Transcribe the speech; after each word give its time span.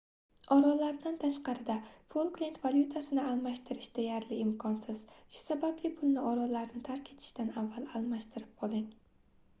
orollardan 0.53 1.17
tashqarida 1.23 1.75
folklend 2.13 2.57
valyutasini 2.63 3.27
almashtirish 3.33 3.87
deyarli 3.99 4.41
imkonsiz 4.47 5.05
shu 5.19 5.39
sababli 5.45 5.93
pulni 6.01 6.27
orollarni 6.33 6.85
tark 6.91 7.15
etishdan 7.17 7.57
avval 7.65 7.89
almashtirib 8.01 8.69
oling 8.69 8.93